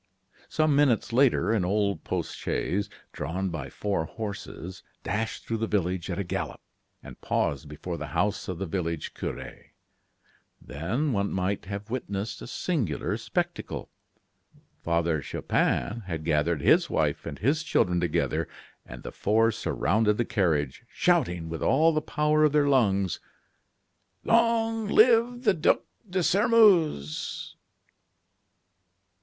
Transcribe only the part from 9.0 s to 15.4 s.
cure. Then one might have witnessed a singular spectacle. Father